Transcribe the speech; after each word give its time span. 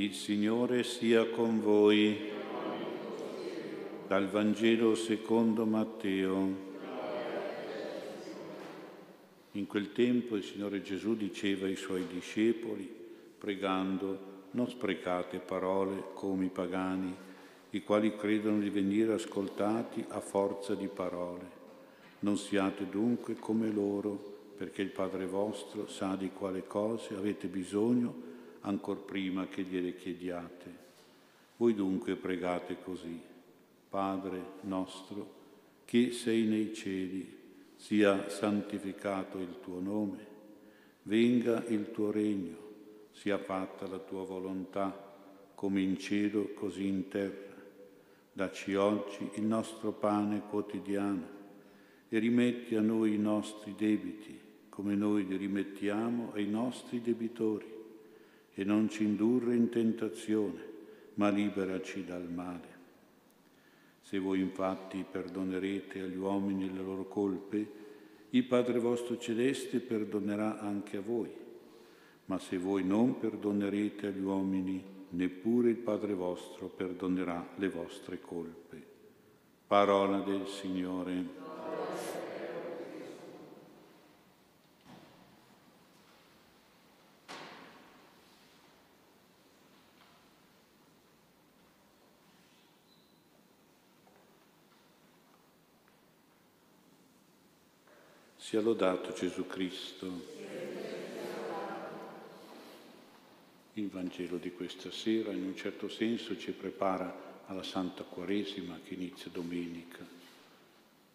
Il 0.00 0.14
Signore 0.14 0.82
sia 0.82 1.28
con 1.28 1.60
voi. 1.60 2.18
Dal 4.08 4.30
Vangelo 4.30 4.94
secondo 4.94 5.66
Matteo. 5.66 6.54
In 9.50 9.66
quel 9.66 9.92
tempo 9.92 10.36
il 10.36 10.42
Signore 10.42 10.80
Gesù 10.80 11.14
diceva 11.16 11.66
ai 11.66 11.76
suoi 11.76 12.06
discepoli, 12.10 12.90
pregando, 13.36 14.18
non 14.52 14.70
sprecate 14.70 15.38
parole 15.38 16.04
come 16.14 16.46
i 16.46 16.50
pagani, 16.50 17.14
i 17.68 17.82
quali 17.82 18.16
credono 18.16 18.58
di 18.58 18.70
venire 18.70 19.12
ascoltati 19.12 20.02
a 20.08 20.20
forza 20.20 20.74
di 20.74 20.88
parole. 20.88 21.46
Non 22.20 22.38
siate 22.38 22.88
dunque 22.88 23.34
come 23.34 23.70
loro, 23.70 24.54
perché 24.56 24.80
il 24.80 24.92
Padre 24.92 25.26
vostro 25.26 25.88
sa 25.88 26.16
di 26.16 26.30
quale 26.30 26.66
cose 26.66 27.14
avete 27.14 27.48
bisogno 27.48 28.29
ancor 28.60 29.04
prima 29.04 29.46
che 29.46 29.62
gliele 29.62 29.94
chiediate. 29.94 30.88
Voi 31.56 31.74
dunque 31.74 32.16
pregate 32.16 32.78
così, 32.82 33.20
Padre 33.88 34.42
nostro, 34.62 35.38
che 35.84 36.12
sei 36.12 36.44
nei 36.44 36.72
cieli, 36.72 37.38
sia 37.76 38.28
santificato 38.28 39.38
il 39.38 39.56
tuo 39.62 39.80
nome, 39.80 40.26
venga 41.02 41.64
il 41.68 41.90
tuo 41.90 42.10
regno, 42.10 42.56
sia 43.12 43.38
fatta 43.38 43.86
la 43.86 43.98
tua 43.98 44.24
volontà, 44.24 45.08
come 45.54 45.80
in 45.80 45.98
cielo 45.98 46.52
così 46.54 46.86
in 46.86 47.08
terra. 47.08 47.48
Dacci 48.32 48.74
oggi 48.74 49.28
il 49.34 49.42
nostro 49.42 49.92
pane 49.92 50.42
quotidiano 50.48 51.38
e 52.08 52.18
rimetti 52.18 52.76
a 52.76 52.80
noi 52.80 53.14
i 53.14 53.18
nostri 53.18 53.74
debiti, 53.76 54.38
come 54.68 54.94
noi 54.94 55.26
li 55.26 55.36
rimettiamo 55.36 56.32
ai 56.34 56.46
nostri 56.46 57.02
debitori, 57.02 57.79
e 58.60 58.64
non 58.64 58.90
ci 58.90 59.04
indurre 59.04 59.54
in 59.54 59.70
tentazione, 59.70 60.62
ma 61.14 61.30
liberaci 61.30 62.04
dal 62.04 62.30
male. 62.30 62.68
Se 64.02 64.18
voi 64.18 64.40
infatti 64.40 65.02
perdonerete 65.10 66.00
agli 66.00 66.18
uomini 66.18 66.70
le 66.70 66.82
loro 66.82 67.06
colpe, 67.06 67.72
il 68.28 68.44
Padre 68.44 68.78
vostro 68.78 69.16
celeste 69.16 69.80
perdonerà 69.80 70.60
anche 70.60 70.98
a 70.98 71.00
voi. 71.00 71.30
Ma 72.26 72.38
se 72.38 72.58
voi 72.58 72.84
non 72.84 73.18
perdonerete 73.18 74.08
agli 74.08 74.20
uomini, 74.20 74.84
neppure 75.08 75.70
il 75.70 75.76
Padre 75.76 76.12
vostro 76.12 76.66
perdonerà 76.66 77.54
le 77.56 77.68
vostre 77.70 78.20
colpe. 78.20 78.86
Parola 79.66 80.18
del 80.18 80.46
Signore. 80.46 81.49
Sia 98.40 98.62
lodato 98.62 99.12
Gesù 99.12 99.46
Cristo. 99.46 100.10
Il 103.74 103.88
Vangelo 103.90 104.38
di 104.38 104.50
questa 104.52 104.90
sera 104.90 105.30
in 105.30 105.44
un 105.44 105.54
certo 105.54 105.90
senso 105.90 106.36
ci 106.38 106.50
prepara 106.52 107.44
alla 107.46 107.62
Santa 107.62 108.02
Quaresima 108.02 108.80
che 108.82 108.94
inizia 108.94 109.30
domenica. 109.30 110.04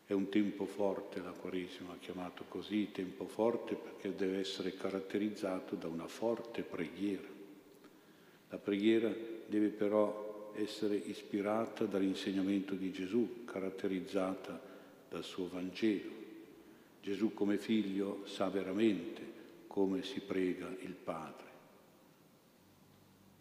È 0.06 0.14
un 0.14 0.30
tempo 0.30 0.66
forte 0.66 1.20
la 1.20 1.32
Quaresima, 1.32 1.98
chiamato 2.00 2.46
così, 2.48 2.92
tempo 2.92 3.26
forte 3.26 3.74
perché 3.74 4.16
deve 4.16 4.38
essere 4.38 4.76
caratterizzato 4.76 5.76
da 5.76 5.88
una 5.88 6.08
forte 6.08 6.62
preghiera. 6.62 7.28
La 8.50 8.58
preghiera 8.60 9.12
deve 9.48 9.70
però 9.70 10.54
essere 10.56 10.96
ispirata 10.96 11.86
dall'insegnamento 11.86 12.76
di 12.76 12.92
Gesù, 12.92 13.46
caratterizzata 13.46 14.62
dal 15.10 15.24
suo 15.24 15.48
Vangelo. 15.48 16.25
Gesù 17.06 17.36
come 17.36 17.60
figlio 17.60 18.26
sa 18.26 18.50
veramente 18.50 19.22
come 19.68 20.02
si 20.02 20.22
prega 20.22 20.68
il 20.80 20.96
Padre 20.96 21.46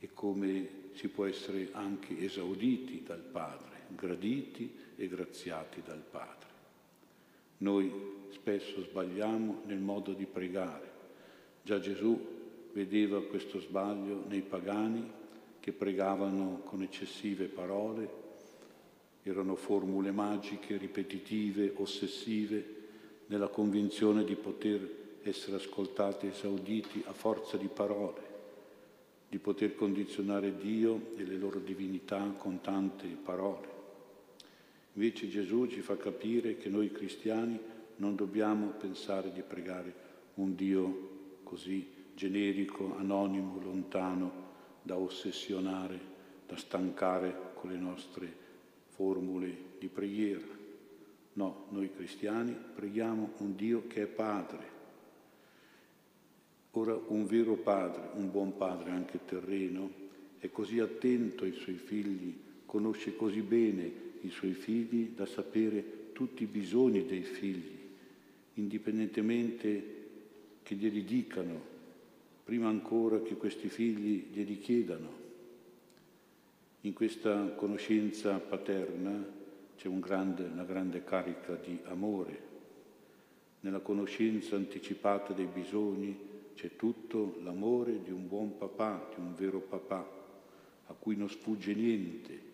e 0.00 0.10
come 0.12 0.68
si 0.92 1.08
può 1.08 1.24
essere 1.24 1.70
anche 1.72 2.14
esauditi 2.18 3.04
dal 3.06 3.22
Padre, 3.22 3.86
graditi 3.88 4.70
e 4.96 5.08
graziati 5.08 5.80
dal 5.82 6.02
Padre. 6.02 6.48
Noi 7.58 7.90
spesso 8.32 8.82
sbagliamo 8.82 9.62
nel 9.64 9.78
modo 9.78 10.12
di 10.12 10.26
pregare. 10.26 10.92
Già 11.62 11.80
Gesù 11.80 12.20
vedeva 12.74 13.22
questo 13.22 13.60
sbaglio 13.60 14.26
nei 14.28 14.42
pagani 14.42 15.10
che 15.60 15.72
pregavano 15.72 16.60
con 16.66 16.82
eccessive 16.82 17.46
parole, 17.46 18.10
erano 19.22 19.54
formule 19.54 20.10
magiche, 20.10 20.76
ripetitive, 20.76 21.72
ossessive, 21.76 22.73
nella 23.26 23.48
convinzione 23.48 24.24
di 24.24 24.34
poter 24.34 25.02
essere 25.22 25.56
ascoltati 25.56 26.26
e 26.26 26.30
esauditi 26.30 27.02
a 27.06 27.12
forza 27.12 27.56
di 27.56 27.68
parole, 27.68 28.32
di 29.28 29.38
poter 29.38 29.74
condizionare 29.74 30.56
Dio 30.56 31.12
e 31.16 31.24
le 31.24 31.36
loro 31.36 31.58
divinità 31.58 32.22
con 32.36 32.60
tante 32.60 33.06
parole. 33.06 33.72
Invece 34.92 35.28
Gesù 35.28 35.66
ci 35.66 35.80
fa 35.80 35.96
capire 35.96 36.56
che 36.56 36.68
noi 36.68 36.92
cristiani 36.92 37.58
non 37.96 38.14
dobbiamo 38.14 38.68
pensare 38.68 39.32
di 39.32 39.42
pregare 39.42 40.02
un 40.34 40.54
Dio 40.54 41.10
così 41.42 41.86
generico, 42.14 42.96
anonimo, 42.96 43.60
lontano, 43.60 44.42
da 44.82 44.96
ossessionare, 44.96 45.98
da 46.46 46.56
stancare 46.56 47.52
con 47.54 47.70
le 47.70 47.78
nostre 47.78 48.32
formule 48.88 49.56
di 49.78 49.88
preghiera 49.88 50.53
No, 51.34 51.66
noi 51.70 51.90
cristiani 51.92 52.54
preghiamo 52.74 53.32
un 53.38 53.56
Dio 53.56 53.86
che 53.88 54.02
è 54.02 54.06
Padre. 54.06 54.72
Ora 56.72 56.98
un 57.08 57.26
vero 57.26 57.54
Padre, 57.54 58.10
un 58.14 58.30
buon 58.30 58.56
Padre 58.56 58.90
anche 58.90 59.20
terreno, 59.24 59.90
è 60.38 60.50
così 60.50 60.78
attento 60.80 61.44
ai 61.44 61.52
suoi 61.52 61.76
figli, 61.76 62.36
conosce 62.66 63.16
così 63.16 63.40
bene 63.40 64.02
i 64.20 64.30
suoi 64.30 64.52
figli 64.52 65.10
da 65.14 65.26
sapere 65.26 66.12
tutti 66.12 66.44
i 66.44 66.46
bisogni 66.46 67.04
dei 67.04 67.22
figli, 67.22 67.78
indipendentemente 68.54 70.02
che 70.62 70.74
glieli 70.74 71.04
dicano, 71.04 71.72
prima 72.44 72.68
ancora 72.68 73.20
che 73.22 73.36
questi 73.36 73.68
figli 73.68 74.26
glieli 74.32 74.58
chiedano. 74.58 75.22
In 76.82 76.92
questa 76.92 77.54
conoscenza 77.54 78.38
paterna 78.38 79.42
c'è 79.76 79.88
un 79.88 80.00
grande, 80.00 80.44
una 80.44 80.64
grande 80.64 81.04
carica 81.04 81.54
di 81.54 81.78
amore. 81.84 82.52
Nella 83.60 83.80
conoscenza 83.80 84.56
anticipata 84.56 85.32
dei 85.32 85.46
bisogni 85.46 86.16
c'è 86.54 86.76
tutto 86.76 87.38
l'amore 87.42 88.02
di 88.02 88.10
un 88.10 88.28
buon 88.28 88.56
papà, 88.56 89.10
di 89.14 89.20
un 89.20 89.34
vero 89.34 89.60
papà, 89.60 90.06
a 90.86 90.92
cui 90.94 91.16
non 91.16 91.28
sfugge 91.28 91.74
niente 91.74 92.52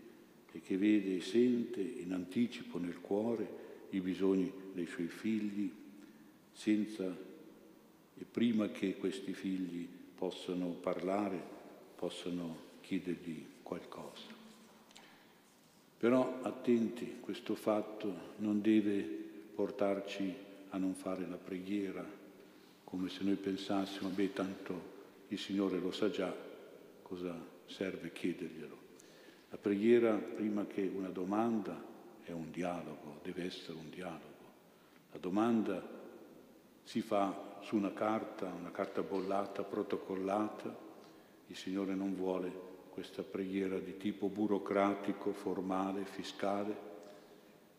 e 0.53 0.61
che 0.61 0.77
vede 0.77 1.17
e 1.17 1.21
sente 1.21 1.81
in 1.81 2.13
anticipo 2.13 2.79
nel 2.79 3.01
cuore 3.01 3.59
i 3.91 4.01
bisogni 4.01 4.53
dei 4.73 4.87
suoi 4.87 5.09
figli, 5.09 5.73
senza 6.53 7.29
e 8.21 8.25
prima 8.25 8.69
che 8.69 8.97
questi 8.97 9.33
figli 9.33 9.89
possano 10.15 10.69
parlare, 10.69 11.43
possano 11.97 12.69
chiedergli 12.81 13.45
qualcosa. 13.63 14.40
Però 16.01 16.39
attenti, 16.41 17.19
questo 17.21 17.55
fatto 17.55 18.33
non 18.37 18.63
deve 18.63 19.03
portarci 19.55 20.35
a 20.71 20.79
non 20.79 20.95
fare 20.95 21.27
la 21.29 21.37
preghiera, 21.37 22.03
come 22.85 23.11
se 23.11 23.23
noi 23.23 23.35
pensassimo, 23.35 24.09
beh, 24.09 24.33
tanto 24.33 24.81
il 25.29 25.39
Signore 25.39 25.79
lo 25.79 25.93
sa 25.93 26.09
già, 26.09 26.35
cosa 27.03 27.39
serve 27.67 28.13
chiederglielo. 28.13 28.79
La 29.51 29.59
preghiera, 29.59 30.15
prima 30.15 30.65
che 30.65 30.91
una 30.91 31.11
domanda, 31.11 31.79
è 32.23 32.33
un 32.33 32.51
dialogo, 32.51 33.21
deve 33.23 33.45
essere 33.45 33.77
un 33.77 33.91
dialogo. 33.91 34.49
La 35.13 35.19
domanda 35.19 35.87
si 36.83 37.03
fa 37.03 37.59
su 37.61 37.77
una 37.77 37.93
carta, 37.93 38.51
una 38.59 38.71
carta 38.71 39.03
bollata, 39.03 39.65
protocollata, 39.65 40.75
il 41.49 41.57
Signore 41.57 41.95
non 41.95 42.15
vuole 42.15 42.69
questa 43.01 43.23
preghiera 43.23 43.79
di 43.79 43.97
tipo 43.97 44.29
burocratico, 44.29 45.33
formale, 45.33 46.05
fiscale. 46.05 46.89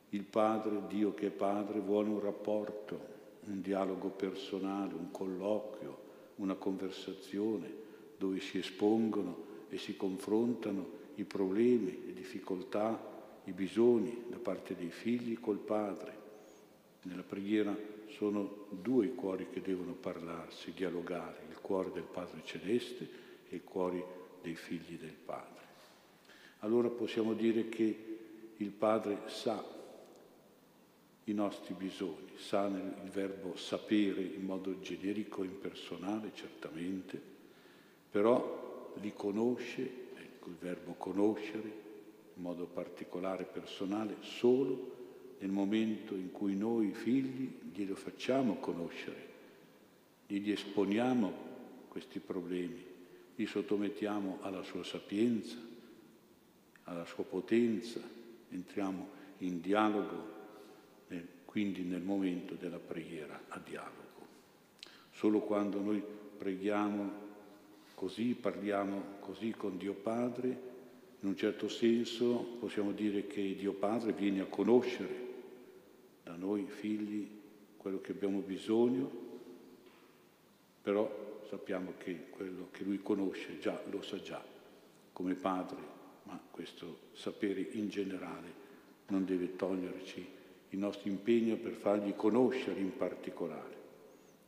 Il 0.10 0.24
Padre, 0.24 0.82
Dio 0.88 1.14
che 1.14 1.28
è 1.28 1.30
Padre, 1.30 1.80
vuole 1.80 2.10
un 2.10 2.20
rapporto, 2.20 3.00
un 3.46 3.62
dialogo 3.62 4.08
personale, 4.08 4.96
un 4.96 5.12
colloquio, 5.12 6.00
una 6.38 6.56
conversazione 6.56 7.72
dove 8.18 8.40
si 8.40 8.58
espongono 8.58 9.44
e 9.70 9.78
si 9.78 9.96
confrontano 9.96 10.90
i 11.16 11.24
problemi, 11.24 12.02
le 12.08 12.14
difficoltà, 12.14 13.00
i 13.44 13.52
bisogni 13.52 14.24
da 14.28 14.38
parte 14.38 14.76
dei 14.76 14.90
figli 14.90 15.40
col 15.40 15.60
Padre. 15.60 16.18
Nella 17.04 17.22
preghiera 17.22 17.78
sono 18.08 18.66
due 18.70 19.06
i 19.06 19.14
cuori 19.14 19.50
che 19.52 19.62
devono 19.62 19.94
parlarsi, 19.94 20.74
dialogare, 20.74 21.46
il 21.48 21.62
cuore 21.62 21.92
del 21.92 22.08
Padre 22.12 22.42
Celeste 22.44 23.08
e 23.48 23.58
il 23.58 23.64
cuore 23.64 24.21
dei 24.42 24.56
figli 24.56 24.98
del 24.98 25.14
Padre. 25.14 25.60
Allora 26.60 26.90
possiamo 26.90 27.34
dire 27.34 27.70
che 27.70 28.18
il 28.58 28.70
Padre 28.70 29.22
sa 29.28 29.64
i 31.26 31.34
nostri 31.34 31.74
bisogni, 31.74 32.32
sa 32.38 32.66
il 32.66 33.10
verbo 33.12 33.56
sapere 33.56 34.22
in 34.22 34.44
modo 34.44 34.80
generico 34.80 35.44
e 35.44 35.48
impersonale, 35.48 36.32
certamente, 36.34 37.20
però 38.10 38.94
li 39.00 39.14
conosce, 39.16 39.82
ecco 40.16 40.50
il 40.50 40.56
verbo 40.60 40.94
conoscere, 40.94 41.80
in 42.36 42.42
modo 42.42 42.66
particolare 42.66 43.44
personale, 43.44 44.18
solo 44.22 45.00
nel 45.40 45.52
momento 45.52 46.16
in 46.16 46.32
cui 46.32 46.56
noi 46.56 46.92
figli 46.92 47.60
glielo 47.74 47.96
facciamo 47.96 48.56
conoscere, 48.56 49.30
gli 50.28 50.52
esponiamo 50.52 51.50
questi 51.88 52.20
problemi, 52.20 52.91
li 53.42 53.48
sottomettiamo 53.48 54.38
alla 54.42 54.62
sua 54.62 54.84
sapienza, 54.84 55.58
alla 56.84 57.06
sua 57.06 57.24
potenza, 57.24 58.00
entriamo 58.50 59.10
in 59.40 59.60
dialogo, 59.62 60.40
quindi 61.46 61.82
nel 61.82 62.02
momento 62.02 62.54
della 62.54 62.78
preghiera 62.78 63.42
a 63.48 63.60
dialogo. 63.60 64.00
Solo 65.12 65.40
quando 65.40 65.82
noi 65.82 66.02
preghiamo 66.38 67.12
così, 67.96 68.36
parliamo 68.36 69.18
così 69.20 69.52
con 69.58 69.78
Dio 69.78 69.94
Padre, 69.94 70.70
in 71.20 71.28
un 71.28 71.36
certo 71.36 71.68
senso 71.68 72.58
possiamo 72.60 72.92
dire 72.92 73.26
che 73.26 73.56
Dio 73.56 73.74
Padre 73.74 74.14
viene 74.14 74.42
a 74.42 74.46
conoscere 74.46 75.30
da 76.24 76.36
noi 76.36 76.68
figli 76.68 77.28
quello 77.78 78.00
che 78.02 78.12
abbiamo 78.12 78.40
bisogno, 78.40 79.12
però 80.84 81.41
sappiamo 81.52 81.96
che 81.98 82.28
quello 82.30 82.70
che 82.72 82.86
Lui 82.86 83.02
conosce 83.02 83.60
già 83.60 83.78
lo 83.90 84.02
sa 84.02 84.22
già 84.22 84.42
come 85.12 85.34
Padre, 85.34 85.78
ma 86.24 86.42
questo 86.50 87.10
sapere 87.12 87.60
in 87.72 87.90
generale 87.90 88.60
non 89.08 89.26
deve 89.26 89.58
toglierci 89.58 90.26
il 90.70 90.80
nostro 90.80 91.10
impegno 91.10 91.58
per 91.58 91.74
fargli 91.74 92.16
conoscere 92.16 92.80
in 92.80 92.96
particolare, 92.96 93.76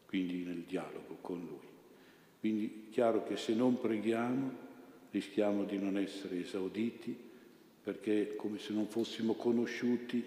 quindi 0.05 0.45
nel 0.45 0.61
dialogo 0.61 1.17
con 1.19 1.39
Lui. 1.39 1.67
Quindi 2.39 2.85
è 2.88 2.94
chiaro 2.94 3.25
che 3.25 3.35
se 3.35 3.53
non 3.53 3.77
preghiamo 3.81 4.61
rischiamo 5.11 5.65
di 5.65 5.77
non 5.77 5.97
essere 5.97 6.39
esauditi 6.39 7.15
perché 7.83 8.31
è 8.31 8.35
come 8.38 8.59
se 8.59 8.71
non 8.71 8.88
fossimo 8.88 9.33
conosciuti, 9.33 10.23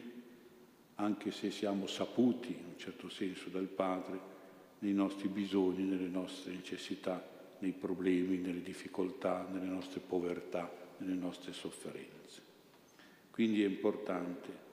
anche 0.96 1.30
se 1.30 1.50
siamo 1.50 1.86
saputi 1.86 2.50
in 2.50 2.64
un 2.66 2.78
certo 2.78 3.08
senso 3.08 3.48
dal 3.48 3.64
Padre, 3.64 4.34
nei 4.80 4.92
nostri 4.92 5.28
bisogni, 5.28 5.84
nelle 5.84 6.08
nostre 6.08 6.52
necessità, 6.52 7.34
nei 7.58 7.72
problemi, 7.72 8.38
nelle 8.38 8.62
difficoltà, 8.62 9.46
nelle 9.50 9.66
nostre 9.66 10.00
povertà, 10.00 10.70
nelle 10.98 11.14
nostre 11.14 11.52
sofferenze. 11.52 12.42
Quindi 13.30 13.62
è 13.62 13.66
importante, 13.66 14.64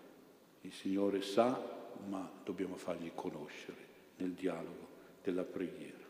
il 0.61 0.73
Signore 0.73 1.21
sa, 1.21 1.81
ma 2.07 2.29
dobbiamo 2.43 2.75
fargli 2.75 3.11
conoscere 3.13 3.91
nel 4.17 4.31
dialogo 4.31 4.87
della 5.23 5.43
preghiera. 5.43 6.01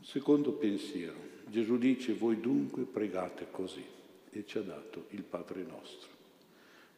Secondo 0.00 0.52
pensiero. 0.52 1.36
Gesù 1.46 1.78
dice, 1.78 2.14
voi 2.14 2.40
dunque 2.40 2.84
pregate 2.84 3.48
così 3.50 3.84
e 4.30 4.44
ci 4.46 4.58
ha 4.58 4.62
dato 4.62 5.06
il 5.10 5.22
Padre 5.22 5.62
nostro. 5.62 6.10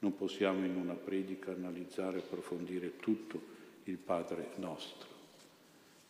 Non 0.01 0.17
possiamo 0.17 0.65
in 0.65 0.77
una 0.77 0.95
predica 0.95 1.53
analizzare 1.53 2.19
e 2.19 2.21
approfondire 2.21 2.97
tutto 2.97 3.41
il 3.85 3.97
Padre 3.97 4.51
nostro. 4.57 5.20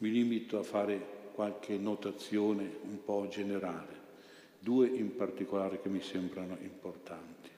Mi 0.01 0.11
limito 0.11 0.59
a 0.59 0.63
fare 0.63 1.19
qualche 1.35 1.77
notazione 1.77 2.71
un 2.83 3.05
po' 3.05 3.29
generale, 3.29 3.99
due 4.59 4.89
in 4.89 5.15
particolare 5.15 5.81
che 5.83 5.91
mi 5.91 6.01
sembrano 6.01 6.57
importanti. 6.63 7.51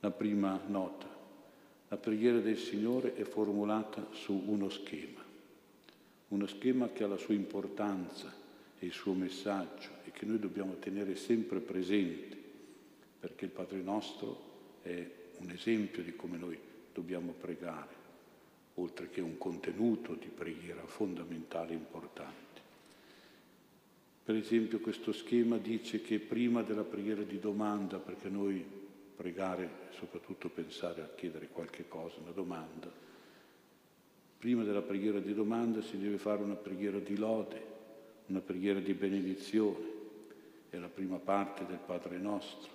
La 0.00 0.10
prima 0.10 0.60
nota, 0.66 1.08
la 1.88 1.96
preghiera 1.96 2.38
del 2.40 2.58
Signore 2.58 3.14
è 3.14 3.24
formulata 3.24 4.08
su 4.12 4.42
uno 4.44 4.68
schema, 4.68 5.24
uno 6.28 6.46
schema 6.46 6.90
che 6.90 7.02
ha 7.02 7.06
la 7.06 7.16
sua 7.16 7.32
importanza 7.32 8.30
e 8.78 8.84
il 8.84 8.92
suo 8.92 9.14
messaggio 9.14 9.88
e 10.04 10.10
che 10.10 10.26
noi 10.26 10.38
dobbiamo 10.38 10.74
tenere 10.78 11.16
sempre 11.16 11.60
presente, 11.60 12.36
perché 13.20 13.46
il 13.46 13.50
Padre 13.50 13.80
nostro 13.80 14.52
è 14.82 15.10
un 15.38 15.50
esempio 15.50 16.02
di 16.02 16.14
come 16.14 16.36
noi 16.36 16.58
dobbiamo 16.92 17.32
pregare, 17.32 18.03
oltre 18.74 19.08
che 19.10 19.20
un 19.20 19.38
contenuto 19.38 20.14
di 20.14 20.28
preghiera 20.28 20.84
fondamentale 20.84 21.72
e 21.72 21.76
importante. 21.76 22.42
Per 24.24 24.34
esempio 24.34 24.80
questo 24.80 25.12
schema 25.12 25.58
dice 25.58 26.00
che 26.00 26.18
prima 26.18 26.62
della 26.62 26.82
preghiera 26.82 27.22
di 27.22 27.38
domanda, 27.38 27.98
perché 27.98 28.28
noi 28.28 28.64
pregare 29.14 29.64
è 29.64 29.94
soprattutto 29.94 30.48
pensare 30.48 31.02
a 31.02 31.10
chiedere 31.14 31.48
qualche 31.48 31.86
cosa, 31.86 32.20
una 32.20 32.32
domanda, 32.32 32.90
prima 34.38 34.64
della 34.64 34.82
preghiera 34.82 35.20
di 35.20 35.34
domanda 35.34 35.80
si 35.82 35.98
deve 35.98 36.18
fare 36.18 36.42
una 36.42 36.54
preghiera 36.54 36.98
di 36.98 37.16
lode, 37.16 37.62
una 38.26 38.40
preghiera 38.40 38.80
di 38.80 38.94
benedizione, 38.94 39.92
è 40.70 40.76
la 40.78 40.88
prima 40.88 41.18
parte 41.18 41.64
del 41.66 41.78
Padre 41.84 42.18
nostro. 42.18 42.72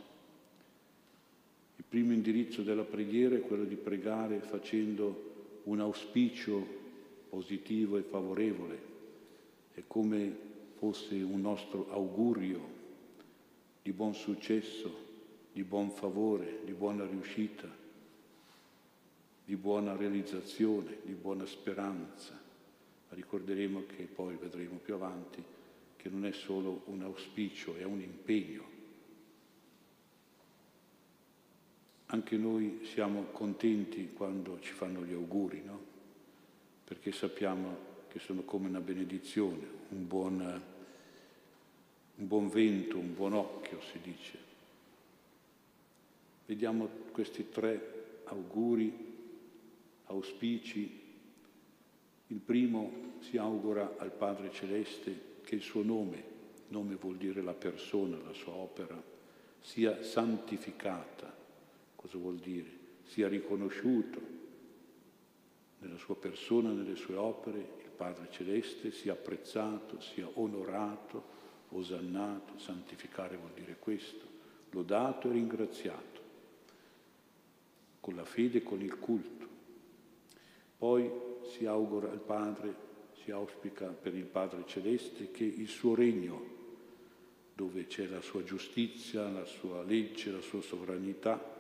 Il 1.75 1.83
primo 1.87 2.13
indirizzo 2.13 2.61
della 2.61 2.83
preghiera 2.83 3.35
è 3.35 3.41
quello 3.41 3.65
di 3.65 3.75
pregare 3.75 4.39
facendo 4.39 5.28
un 5.63 5.79
auspicio 5.79 6.77
positivo 7.29 7.97
e 7.97 8.01
favorevole, 8.01 8.81
è 9.73 9.83
come 9.87 10.47
fosse 10.77 11.15
un 11.15 11.41
nostro 11.41 11.91
augurio 11.91 12.77
di 13.81 13.91
buon 13.91 14.13
successo, 14.13 15.07
di 15.51 15.63
buon 15.63 15.89
favore, 15.91 16.61
di 16.65 16.73
buona 16.73 17.05
riuscita, 17.05 17.67
di 19.45 19.55
buona 19.55 19.95
realizzazione, 19.95 20.97
di 21.03 21.13
buona 21.13 21.45
speranza 21.45 22.47
ma 23.09 23.15
ricorderemo 23.15 23.85
che 23.87 24.03
poi 24.03 24.35
vedremo 24.35 24.77
più 24.77 24.93
avanti 24.93 25.43
che 25.95 26.09
non 26.09 26.25
è 26.25 26.31
solo 26.31 26.83
un 26.85 27.01
auspicio, 27.01 27.75
è 27.75 27.83
un 27.83 27.99
impegno. 27.99 28.77
Anche 32.11 32.37
noi 32.37 32.81
siamo 32.91 33.25
contenti 33.31 34.11
quando 34.13 34.59
ci 34.61 34.71
fanno 34.73 35.03
gli 35.03 35.13
auguri, 35.13 35.61
no? 35.63 35.79
Perché 36.83 37.11
sappiamo 37.11 37.87
che 38.07 38.19
sono 38.19 38.41
come 38.41 38.67
una 38.67 38.79
benedizione, 38.79 39.67
un 39.89 40.07
buon, 40.07 40.61
un 42.15 42.27
buon 42.27 42.49
vento, 42.49 42.97
un 42.97 43.13
buon 43.13 43.33
occhio, 43.33 43.79
si 43.81 43.99
dice. 44.01 44.37
Vediamo 46.47 46.89
questi 47.11 47.49
tre 47.49 48.21
auguri, 48.25 48.91
auspici 50.05 51.07
il 52.31 52.39
primo 52.39 52.91
si 53.21 53.37
augura 53.37 53.95
al 53.97 54.11
Padre 54.11 54.51
Celeste 54.51 55.37
che 55.41 55.55
il 55.55 55.61
suo 55.61 55.81
nome, 55.81 56.23
nome 56.67 56.95
vuol 56.95 57.17
dire 57.17 57.41
la 57.41 57.53
persona, 57.53 58.17
la 58.23 58.33
sua 58.33 58.53
opera, 58.53 59.01
sia 59.59 60.03
santificata. 60.03 61.38
Cosa 61.99 62.17
vuol 62.17 62.37
dire? 62.37 62.69
Sia 63.03 63.27
riconosciuto 63.27 64.21
nella 65.79 65.97
sua 65.97 66.15
persona, 66.15 66.71
nelle 66.71 66.95
sue 66.95 67.17
opere, 67.17 67.57
il 67.83 67.89
Padre 67.93 68.29
Celeste 68.31 68.91
sia 68.91 69.11
apprezzato, 69.11 69.99
sia 69.99 70.25
onorato, 70.35 71.21
osannato, 71.71 72.57
santificare 72.57 73.35
vuol 73.35 73.51
dire 73.51 73.75
questo, 73.77 74.25
lodato 74.69 75.27
e 75.27 75.33
ringraziato, 75.33 76.21
con 77.99 78.15
la 78.15 78.23
fede 78.23 78.59
e 78.59 78.63
con 78.63 78.79
il 78.79 78.97
culto. 78.97 79.47
Poi 80.77 81.11
si 81.49 81.65
augura 81.65 82.09
al 82.09 82.21
Padre, 82.21 82.73
si 83.21 83.29
auspica 83.31 83.87
per 83.87 84.15
il 84.15 84.23
Padre 84.23 84.63
Celeste 84.65 85.31
che 85.31 85.43
il 85.43 85.67
suo 85.67 85.95
regno, 85.95 86.45
dove 87.53 87.87
c'è 87.87 88.05
la 88.05 88.21
sua 88.21 88.41
giustizia, 88.45 89.29
la 89.29 89.43
sua 89.43 89.83
legge, 89.83 90.31
la 90.31 90.39
sua 90.39 90.61
sovranità, 90.61 91.57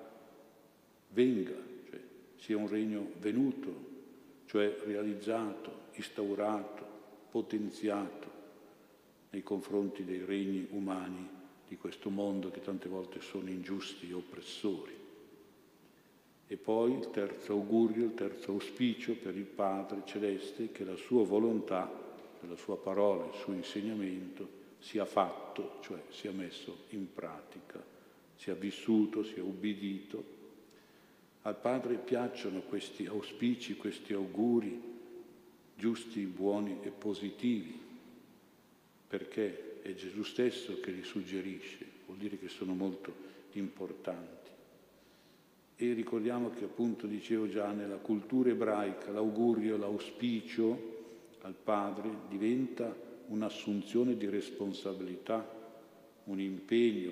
venga, 1.09 1.55
cioè 1.89 1.99
sia 2.37 2.57
un 2.57 2.67
regno 2.67 3.11
venuto, 3.19 3.87
cioè 4.45 4.75
realizzato, 4.85 5.87
instaurato, 5.93 6.87
potenziato 7.29 8.27
nei 9.31 9.43
confronti 9.43 10.03
dei 10.03 10.23
regni 10.25 10.67
umani 10.71 11.27
di 11.67 11.77
questo 11.77 12.09
mondo 12.09 12.49
che 12.49 12.61
tante 12.61 12.89
volte 12.89 13.21
sono 13.21 13.49
ingiusti 13.49 14.09
e 14.09 14.13
oppressori. 14.13 14.97
E 16.47 16.57
poi 16.57 16.93
il 16.93 17.11
terzo 17.11 17.53
augurio, 17.53 18.05
il 18.05 18.15
terzo 18.15 18.53
auspicio 18.53 19.13
per 19.13 19.35
il 19.35 19.43
Padre 19.43 20.01
Celeste, 20.05 20.71
che 20.71 20.83
la 20.83 20.95
sua 20.95 21.23
volontà, 21.23 21.87
la 22.47 22.55
sua 22.55 22.75
parola, 22.77 23.27
il 23.27 23.35
suo 23.35 23.53
insegnamento 23.53 24.57
sia 24.79 25.05
fatto, 25.05 25.77
cioè 25.81 26.01
sia 26.09 26.31
messo 26.31 26.85
in 26.89 27.13
pratica, 27.13 27.83
sia 28.35 28.55
vissuto, 28.55 29.23
sia 29.23 29.43
ubbidito. 29.43 30.37
Al 31.43 31.55
Padre 31.57 31.95
piacciono 31.95 32.61
questi 32.61 33.05
auspici, 33.05 33.75
questi 33.75 34.13
auguri 34.13 34.87
giusti, 35.75 36.25
buoni 36.25 36.79
e 36.81 36.89
positivi. 36.89 37.79
Perché? 39.07 39.69
è 39.81 39.93
Gesù 39.93 40.23
stesso 40.23 40.79
che 40.79 40.91
li 40.91 41.03
suggerisce, 41.03 41.85
vuol 42.05 42.17
dire 42.17 42.37
che 42.37 42.47
sono 42.47 42.73
molto 42.73 43.13
importanti. 43.53 44.49
E 45.75 45.93
ricordiamo 45.93 46.51
che 46.51 46.65
appunto 46.65 47.07
dicevo 47.07 47.47
già 47.47 47.71
nella 47.71 47.95
cultura 47.95 48.49
ebraica 48.49 49.11
l'augurio, 49.11 49.77
l'auspicio 49.77 50.97
al 51.41 51.53
padre 51.55 52.09
diventa 52.27 52.93
un'assunzione 53.27 54.17
di 54.17 54.27
responsabilità, 54.27 55.57
un 56.25 56.39
impegno 56.39 57.11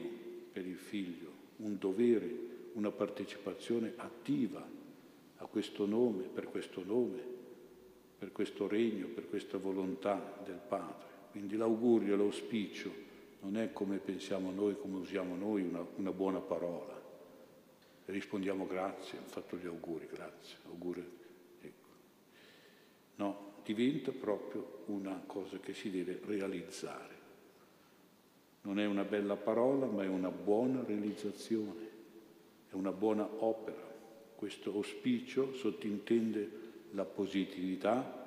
per 0.52 0.66
il 0.66 0.76
figlio, 0.76 1.32
un 1.58 1.78
dovere, 1.80 2.47
una 2.78 2.92
partecipazione 2.92 3.94
attiva 3.98 4.64
a 5.38 5.46
questo 5.48 5.88
nome, 5.88 6.24
per 6.24 6.46
questo 6.46 6.84
nome, 6.86 7.20
per 8.18 8.32
questo 8.32 8.68
regno, 8.68 9.08
per 9.08 9.28
questa 9.28 9.58
volontà 9.58 10.42
del 10.46 10.60
Padre. 10.68 11.06
Quindi 11.32 11.58
l'augurio, 11.58 12.16
l'auspicio 12.16 13.06
non 13.42 13.58
è 13.58 13.74
come 13.74 13.98
pensiamo 13.98 14.52
noi, 14.52 14.78
come 14.78 14.98
usiamo 14.98 15.36
noi 15.36 15.64
una, 15.64 15.86
una 15.96 16.12
buona 16.12 16.40
parola. 16.40 16.96
Rispondiamo 18.06 18.68
grazie, 18.68 19.20
ho 19.20 19.28
fatto 19.28 19.58
gli 19.58 19.66
auguri, 19.66 20.08
grazie, 20.08 20.58
auguri. 20.68 21.04
Ecco. 21.62 21.90
No, 23.16 23.54
diventa 23.64 24.12
proprio 24.12 24.84
una 24.86 25.24
cosa 25.26 25.58
che 25.58 25.74
si 25.74 25.90
deve 25.90 26.22
realizzare. 26.24 27.16
Non 28.62 28.80
è 28.80 28.86
una 28.86 29.04
bella 29.04 29.36
parola, 29.36 29.88
ma 29.88 30.04
è 30.04 30.08
una 30.08 30.32
buona 30.32 30.84
realizzazione, 30.84 31.97
una 32.78 32.92
buona 32.92 33.28
opera. 33.40 33.86
Questo 34.36 34.72
auspicio 34.72 35.54
sottintende 35.56 36.66
la 36.92 37.06
positività 37.06 38.26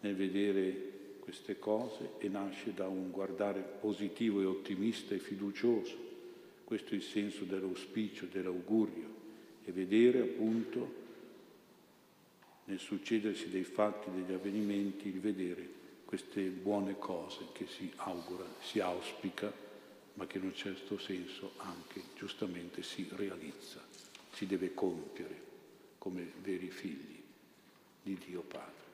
nel 0.00 0.16
vedere 0.16 0.94
queste 1.20 1.58
cose 1.58 2.10
e 2.18 2.28
nasce 2.28 2.74
da 2.74 2.88
un 2.88 3.10
guardare 3.10 3.60
positivo 3.60 4.40
e 4.40 4.44
ottimista 4.44 5.14
e 5.14 5.18
fiducioso. 5.18 6.04
Questo 6.64 6.92
è 6.92 6.96
il 6.96 7.02
senso 7.02 7.44
dell'auspicio, 7.44 8.26
dell'augurio 8.26 9.14
e 9.64 9.72
vedere 9.72 10.20
appunto 10.20 11.04
nel 12.64 12.80
succedersi 12.80 13.48
dei 13.48 13.62
fatti, 13.62 14.10
degli 14.10 14.32
avvenimenti, 14.32 15.08
il 15.08 15.20
vedere 15.20 15.68
queste 16.04 16.42
buone 16.42 16.98
cose 16.98 17.46
che 17.52 17.66
si 17.66 17.90
augura, 17.96 18.44
si 18.60 18.80
auspica, 18.80 19.52
ma 20.16 20.26
che 20.26 20.38
in 20.38 20.44
un 20.44 20.54
certo 20.54 20.98
senso 20.98 21.52
anche 21.58 22.02
giustamente 22.16 22.82
si 22.82 23.08
realizza 23.14 23.80
si 24.32 24.46
deve 24.46 24.74
compiere 24.74 25.44
come 25.98 26.30
veri 26.42 26.68
figli 26.68 27.22
di 28.02 28.18
Dio 28.24 28.42
Padre. 28.42 28.84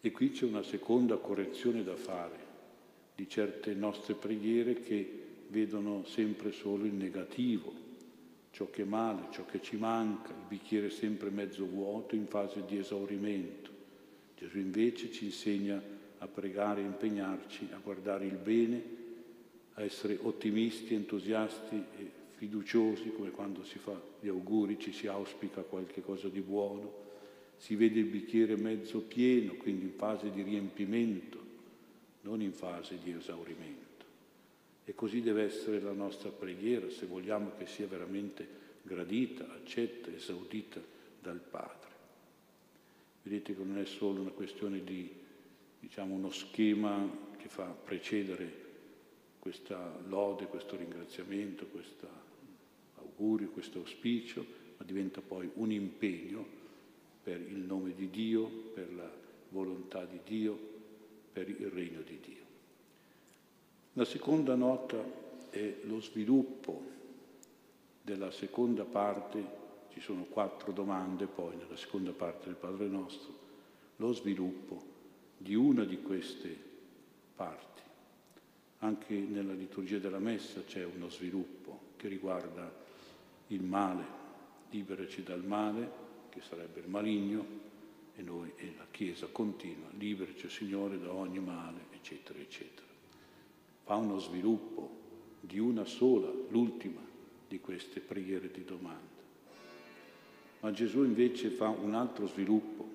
E 0.00 0.10
qui 0.10 0.32
c'è 0.32 0.44
una 0.44 0.62
seconda 0.62 1.16
correzione 1.16 1.82
da 1.82 1.96
fare 1.96 2.52
di 3.14 3.28
certe 3.28 3.72
nostre 3.74 4.14
preghiere 4.14 4.82
che 4.82 5.22
vedono 5.48 6.04
sempre 6.06 6.50
solo 6.52 6.84
il 6.84 6.92
negativo, 6.92 7.72
ciò 8.50 8.68
che 8.70 8.82
è 8.82 8.84
male, 8.84 9.28
ciò 9.30 9.46
che 9.46 9.62
ci 9.62 9.76
manca, 9.76 10.30
il 10.30 10.46
bicchiere 10.48 10.90
sempre 10.90 11.30
mezzo 11.30 11.64
vuoto 11.64 12.16
in 12.16 12.26
fase 12.26 12.64
di 12.66 12.76
esaurimento. 12.76 13.70
Gesù 14.36 14.58
invece 14.58 15.12
ci 15.12 15.26
insegna 15.26 15.80
a 16.18 16.26
pregare, 16.26 16.82
a 16.82 16.84
impegnarci, 16.84 17.68
a 17.72 17.78
guardare 17.78 18.26
il 18.26 18.36
bene, 18.36 18.82
essere 19.84 20.18
ottimisti, 20.20 20.94
entusiasti 20.94 21.76
e 21.76 22.10
fiduciosi 22.36 23.12
come 23.12 23.30
quando 23.30 23.64
si 23.64 23.78
fa 23.78 23.98
gli 24.20 24.28
auguri, 24.28 24.78
ci 24.78 24.92
si 24.92 25.06
auspica 25.06 25.62
qualche 25.62 26.02
cosa 26.02 26.28
di 26.28 26.40
buono, 26.40 27.02
si 27.56 27.76
vede 27.76 28.00
il 28.00 28.06
bicchiere 28.06 28.56
mezzo 28.56 29.00
pieno, 29.00 29.54
quindi 29.54 29.84
in 29.84 29.92
fase 29.92 30.30
di 30.30 30.42
riempimento, 30.42 31.42
non 32.22 32.42
in 32.42 32.52
fase 32.52 32.98
di 33.02 33.12
esaurimento. 33.12 33.82
E 34.84 34.94
così 34.94 35.22
deve 35.22 35.44
essere 35.44 35.80
la 35.80 35.92
nostra 35.92 36.30
preghiera 36.30 36.90
se 36.90 37.06
vogliamo 37.06 37.52
che 37.56 37.66
sia 37.66 37.86
veramente 37.86 38.46
gradita, 38.82 39.50
accetta, 39.54 40.10
esaudita 40.10 40.80
dal 41.22 41.40
Padre. 41.40 41.92
Vedete 43.22 43.56
che 43.56 43.62
non 43.62 43.78
è 43.78 43.86
solo 43.86 44.20
una 44.20 44.30
questione 44.30 44.84
di, 44.84 45.10
diciamo, 45.80 46.14
uno 46.14 46.30
schema 46.30 47.08
che 47.38 47.48
fa 47.48 47.64
precedere 47.64 48.63
questa 49.44 50.00
lode, 50.06 50.46
questo 50.46 50.74
ringraziamento, 50.74 51.66
questo 51.66 52.08
augurio, 52.94 53.50
questo 53.50 53.80
auspicio, 53.80 54.42
ma 54.78 54.86
diventa 54.86 55.20
poi 55.20 55.50
un 55.56 55.70
impegno 55.70 56.46
per 57.22 57.42
il 57.42 57.58
nome 57.58 57.94
di 57.94 58.08
Dio, 58.08 58.46
per 58.72 58.90
la 58.94 59.10
volontà 59.50 60.06
di 60.06 60.18
Dio, 60.24 60.58
per 61.30 61.50
il 61.50 61.68
regno 61.68 62.00
di 62.00 62.18
Dio. 62.24 62.42
La 63.92 64.06
seconda 64.06 64.54
nota 64.54 65.04
è 65.50 65.74
lo 65.82 66.00
sviluppo 66.00 66.82
della 68.00 68.30
seconda 68.30 68.84
parte, 68.84 69.44
ci 69.92 70.00
sono 70.00 70.22
quattro 70.22 70.72
domande 70.72 71.26
poi 71.26 71.54
nella 71.54 71.76
seconda 71.76 72.12
parte 72.12 72.46
del 72.46 72.56
Padre 72.56 72.86
nostro, 72.86 73.34
lo 73.96 74.10
sviluppo 74.14 74.82
di 75.36 75.54
una 75.54 75.84
di 75.84 76.00
queste 76.00 76.56
parti. 77.36 77.74
Anche 78.78 79.14
nella 79.14 79.54
liturgia 79.54 79.98
della 79.98 80.18
messa 80.18 80.62
c'è 80.64 80.84
uno 80.84 81.08
sviluppo 81.08 81.92
che 81.96 82.08
riguarda 82.08 82.70
il 83.48 83.62
male, 83.62 84.04
liberaci 84.70 85.22
dal 85.22 85.44
male, 85.44 86.02
che 86.28 86.40
sarebbe 86.40 86.80
il 86.80 86.88
maligno, 86.88 87.62
e 88.16 88.22
noi 88.22 88.52
e 88.56 88.74
la 88.76 88.86
Chiesa 88.90 89.26
continua, 89.30 89.88
liberaci 89.98 90.48
Signore 90.48 90.98
da 90.98 91.12
ogni 91.12 91.40
male, 91.40 91.86
eccetera, 91.92 92.38
eccetera. 92.38 92.86
Fa 93.84 93.96
uno 93.96 94.18
sviluppo 94.18 95.02
di 95.40 95.58
una 95.58 95.84
sola, 95.84 96.30
l'ultima 96.48 97.00
di 97.48 97.60
queste 97.60 98.00
preghiere 98.00 98.50
di 98.50 98.64
domanda. 98.64 99.22
Ma 100.60 100.72
Gesù 100.72 101.04
invece 101.04 101.50
fa 101.50 101.68
un 101.68 101.94
altro 101.94 102.26
sviluppo 102.26 102.88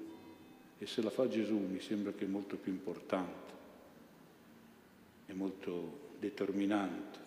e 0.79 0.85
se 0.87 1.01
la 1.01 1.09
fa 1.09 1.27
Gesù 1.27 1.57
mi 1.57 1.79
sembra 1.79 2.13
che 2.13 2.25
è 2.25 2.27
molto 2.27 2.55
più 2.55 2.71
importante 2.71 3.58
molto 5.39 6.07
determinante. 6.19 7.17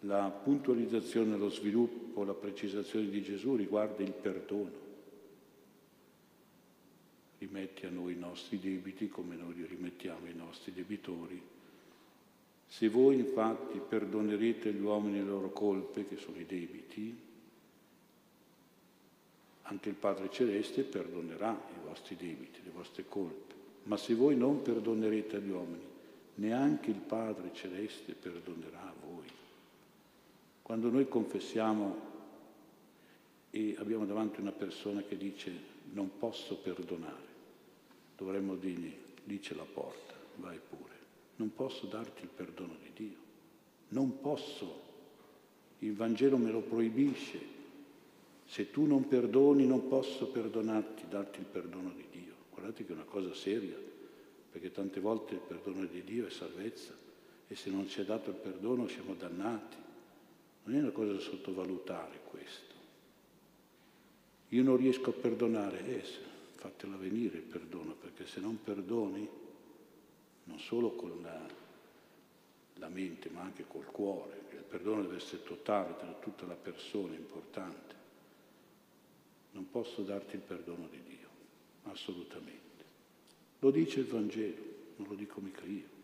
La 0.00 0.30
puntualizzazione, 0.30 1.36
lo 1.36 1.50
sviluppo, 1.50 2.24
la 2.24 2.32
precisazione 2.32 3.08
di 3.08 3.22
Gesù 3.22 3.54
riguarda 3.54 4.02
il 4.02 4.12
perdono. 4.12 4.84
Rimetti 7.38 7.84
a 7.84 7.90
noi 7.90 8.14
i 8.14 8.18
nostri 8.18 8.58
debiti 8.58 9.08
come 9.08 9.36
noi 9.36 9.54
li 9.54 9.66
rimettiamo 9.66 10.24
ai 10.26 10.34
nostri 10.34 10.72
debitori. 10.72 11.40
Se 12.66 12.88
voi 12.88 13.16
infatti 13.16 13.78
perdonerete 13.78 14.70
agli 14.70 14.80
uomini 14.80 15.18
le 15.18 15.24
loro 15.24 15.50
colpe, 15.50 16.06
che 16.06 16.16
sono 16.16 16.38
i 16.38 16.46
debiti, 16.46 17.24
anche 19.62 19.88
il 19.88 19.94
Padre 19.96 20.30
Celeste 20.30 20.82
perdonerà 20.82 21.52
i 21.52 21.86
vostri 21.86 22.16
debiti, 22.16 22.60
le 22.64 22.70
vostre 22.70 23.04
colpe. 23.06 23.54
Ma 23.84 23.96
se 23.96 24.14
voi 24.14 24.36
non 24.36 24.62
perdonerete 24.62 25.36
agli 25.36 25.50
uomini, 25.50 25.94
neanche 26.36 26.90
il 26.90 27.00
Padre 27.00 27.50
Celeste 27.52 28.12
perdonerà 28.14 28.82
a 28.82 28.94
voi. 29.06 29.26
Quando 30.62 30.90
noi 30.90 31.08
confessiamo 31.08 32.14
e 33.50 33.76
abbiamo 33.78 34.04
davanti 34.04 34.40
una 34.40 34.52
persona 34.52 35.02
che 35.02 35.16
dice 35.16 35.74
non 35.92 36.18
posso 36.18 36.56
perdonare, 36.56 37.34
dovremmo 38.16 38.56
dirgli 38.56 38.92
lì 39.24 39.40
c'è 39.40 39.54
la 39.54 39.64
porta, 39.70 40.14
vai 40.36 40.58
pure. 40.68 40.94
Non 41.36 41.54
posso 41.54 41.86
darti 41.86 42.22
il 42.22 42.28
perdono 42.28 42.74
di 42.82 42.90
Dio. 42.94 43.18
Non 43.88 44.20
posso. 44.20 44.84
Il 45.80 45.94
Vangelo 45.94 46.38
me 46.38 46.50
lo 46.50 46.60
proibisce. 46.60 47.54
Se 48.46 48.70
tu 48.70 48.86
non 48.86 49.06
perdoni 49.06 49.66
non 49.66 49.88
posso 49.88 50.28
perdonarti, 50.28 51.04
darti 51.08 51.40
il 51.40 51.46
perdono 51.46 51.90
di 51.90 52.06
Dio. 52.10 52.32
Guardate 52.52 52.84
che 52.84 52.92
è 52.92 52.94
una 52.94 53.04
cosa 53.04 53.34
seria 53.34 53.76
perché 54.56 54.72
tante 54.72 55.00
volte 55.00 55.34
il 55.34 55.40
perdono 55.40 55.84
di 55.84 56.02
Dio 56.02 56.26
è 56.26 56.30
salvezza 56.30 56.94
e 57.46 57.54
se 57.54 57.68
non 57.68 57.86
ci 57.90 58.00
è 58.00 58.06
dato 58.06 58.30
il 58.30 58.36
perdono 58.36 58.88
siamo 58.88 59.12
dannati. 59.12 59.76
Non 60.64 60.74
è 60.74 60.80
una 60.80 60.92
cosa 60.92 61.12
da 61.12 61.18
sottovalutare 61.18 62.20
questo. 62.24 62.74
Io 64.48 64.62
non 64.62 64.78
riesco 64.78 65.10
a 65.10 65.12
perdonare, 65.12 65.84
eh, 65.86 66.02
fatela 66.54 66.96
venire 66.96 67.36
il 67.36 67.42
perdono, 67.42 67.92
perché 68.00 68.26
se 68.26 68.40
non 68.40 68.58
perdoni, 68.62 69.28
non 70.44 70.58
solo 70.58 70.92
con 70.92 71.20
la, 71.20 71.46
la 72.76 72.88
mente, 72.88 73.28
ma 73.28 73.42
anche 73.42 73.66
col 73.68 73.84
cuore, 73.84 74.40
il 74.52 74.64
perdono 74.66 75.02
deve 75.02 75.16
essere 75.16 75.42
totale 75.42 75.98
tra 75.98 76.12
tutta 76.12 76.46
la 76.46 76.54
persona, 76.54 77.14
importante. 77.14 77.94
Non 79.50 79.70
posso 79.70 80.00
darti 80.00 80.36
il 80.36 80.42
perdono 80.42 80.88
di 80.90 81.02
Dio, 81.02 81.28
assolutamente. 81.92 82.65
Lo 83.60 83.70
dice 83.70 84.00
il 84.00 84.06
Vangelo, 84.06 84.62
non 84.96 85.08
lo 85.08 85.14
dico 85.14 85.40
mica 85.40 85.64
io. 85.64 85.94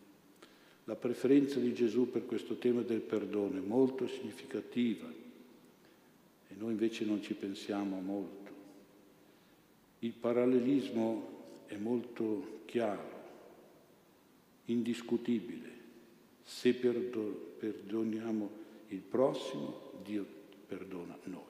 La 0.84 0.96
preferenza 0.96 1.60
di 1.60 1.72
Gesù 1.74 2.10
per 2.10 2.26
questo 2.26 2.56
tema 2.56 2.82
del 2.82 3.00
perdono 3.00 3.56
è 3.56 3.60
molto 3.60 4.08
significativa 4.08 5.08
e 6.48 6.54
noi 6.56 6.72
invece 6.72 7.04
non 7.04 7.22
ci 7.22 7.34
pensiamo 7.34 8.00
molto. 8.00 8.50
Il 10.00 10.12
parallelismo 10.12 11.64
è 11.66 11.76
molto 11.76 12.62
chiaro, 12.64 13.10
indiscutibile. 14.64 15.70
Se 16.42 16.74
perdoniamo 16.74 18.50
il 18.88 19.00
prossimo, 19.00 19.92
Dio 20.02 20.26
perdona 20.66 21.16
noi. 21.24 21.40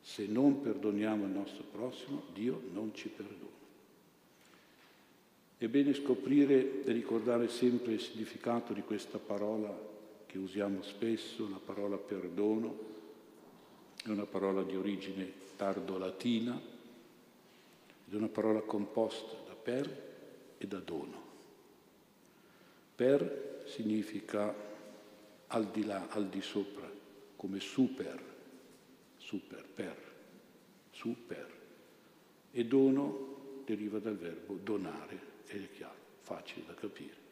Se 0.00 0.26
non 0.26 0.60
perdoniamo 0.60 1.24
il 1.24 1.30
nostro 1.30 1.62
prossimo, 1.70 2.24
Dio 2.32 2.60
non 2.72 2.92
ci 2.92 3.08
perdona. 3.08 3.53
È 5.64 5.68
bene 5.68 5.94
scoprire 5.94 6.84
e 6.84 6.92
ricordare 6.92 7.48
sempre 7.48 7.94
il 7.94 8.00
significato 8.00 8.74
di 8.74 8.82
questa 8.82 9.16
parola 9.16 9.74
che 10.26 10.36
usiamo 10.36 10.82
spesso, 10.82 11.48
la 11.48 11.56
parola 11.56 11.96
perdono, 11.96 12.78
è 14.04 14.10
una 14.10 14.26
parola 14.26 14.62
di 14.62 14.76
origine 14.76 15.26
tardo-latina, 15.56 16.52
ed 16.54 18.12
è 18.12 18.14
una 18.14 18.28
parola 18.28 18.60
composta 18.60 19.38
da 19.46 19.54
per 19.54 20.54
e 20.58 20.66
da 20.66 20.80
dono. 20.80 21.22
Per 22.94 23.62
significa 23.64 24.54
al 25.46 25.70
di 25.70 25.86
là, 25.86 26.08
al 26.10 26.28
di 26.28 26.42
sopra, 26.42 26.90
come 27.36 27.58
super, 27.58 28.22
super, 29.16 29.64
per, 29.74 29.96
super. 30.90 31.50
E 32.50 32.64
dono 32.66 33.62
deriva 33.64 33.98
dal 33.98 34.18
verbo 34.18 34.58
donare, 34.62 35.32
è 35.46 35.70
chiaro, 35.72 35.94
facile 36.20 36.64
da 36.66 36.74
capire. 36.74 37.22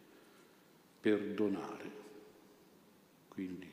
Perdonare, 1.01 1.91
quindi 3.29 3.69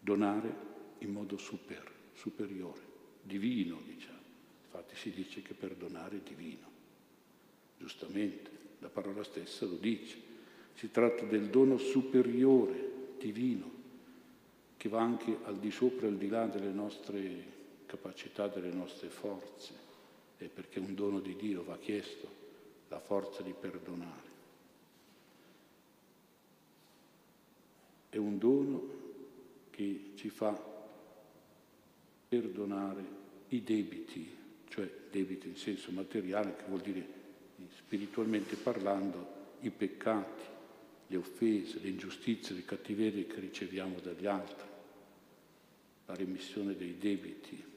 donare 0.00 0.70
in 0.98 1.12
modo 1.12 1.36
super, 1.36 1.90
superiore, 2.14 2.80
divino, 3.22 3.80
diciamo. 3.84 4.20
Infatti 4.64 4.96
si 4.96 5.10
dice 5.10 5.42
che 5.42 5.54
perdonare 5.54 6.16
è 6.16 6.20
divino, 6.20 6.66
giustamente, 7.78 8.50
la 8.80 8.88
parola 8.88 9.22
stessa 9.22 9.66
lo 9.66 9.76
dice. 9.76 10.30
Si 10.74 10.90
tratta 10.90 11.24
del 11.24 11.50
dono 11.50 11.76
superiore, 11.76 12.90
divino, 13.18 13.70
che 14.76 14.88
va 14.88 15.00
anche 15.00 15.38
al 15.44 15.58
di 15.58 15.70
sopra 15.70 16.06
e 16.06 16.10
al 16.10 16.16
di 16.16 16.28
là 16.28 16.46
delle 16.46 16.72
nostre 16.72 17.50
capacità, 17.86 18.48
delle 18.48 18.72
nostre 18.72 19.08
forze, 19.08 19.74
e 20.38 20.46
perché 20.46 20.80
un 20.80 20.94
dono 20.94 21.20
di 21.20 21.36
Dio 21.36 21.62
va 21.62 21.78
chiesto 21.78 22.41
la 22.92 23.00
forza 23.00 23.42
di 23.42 23.54
perdonare. 23.58 24.30
È 28.10 28.18
un 28.18 28.36
dono 28.36 29.00
che 29.70 30.12
ci 30.14 30.28
fa 30.28 30.70
perdonare 32.28 33.20
i 33.48 33.62
debiti, 33.62 34.28
cioè 34.68 34.90
debiti 35.10 35.48
in 35.48 35.56
senso 35.56 35.90
materiale, 35.90 36.54
che 36.54 36.64
vuol 36.68 36.80
dire 36.80 37.20
spiritualmente 37.76 38.56
parlando, 38.56 39.40
i 39.60 39.70
peccati, 39.70 40.42
le 41.06 41.16
offese, 41.16 41.78
le 41.80 41.88
ingiustizie, 41.88 42.54
le 42.54 42.66
cattiverie 42.66 43.26
che 43.26 43.40
riceviamo 43.40 44.00
dagli 44.00 44.26
altri, 44.26 44.68
la 46.04 46.14
remissione 46.14 46.76
dei 46.76 46.98
debiti. 46.98 47.70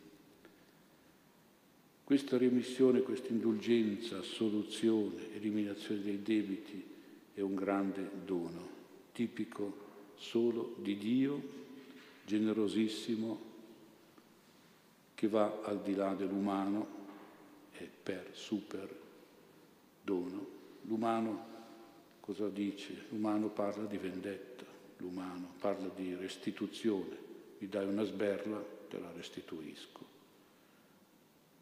Questa 2.06 2.38
remissione, 2.38 3.02
questa 3.02 3.30
indulgenza, 3.30 4.22
soluzione, 4.22 5.34
eliminazione 5.34 6.04
dei 6.04 6.22
debiti 6.22 6.86
è 7.34 7.42
un 7.42 7.56
grande 7.56 8.08
dono, 8.24 8.70
tipico 9.12 9.76
solo 10.14 10.76
di 10.78 10.98
Dio, 10.98 11.42
generosissimo, 12.24 13.42
che 15.16 15.28
va 15.28 15.62
al 15.64 15.82
di 15.82 15.96
là 15.96 16.14
dell'umano 16.14 16.88
e 17.72 17.90
per 18.04 18.30
super 18.34 18.88
dono. 20.04 20.46
L'umano 20.84 21.46
cosa 22.20 22.50
dice? 22.50 23.06
L'umano 23.10 23.48
parla 23.50 23.86
di 23.86 23.98
vendetta, 23.98 24.66
l'umano 24.98 25.54
parla 25.60 25.90
di 25.96 26.14
restituzione. 26.14 27.18
Mi 27.58 27.68
dai 27.68 27.88
una 27.88 28.04
sberla, 28.04 28.64
te 28.90 29.00
la 29.00 29.12
restituisco. 29.12 30.15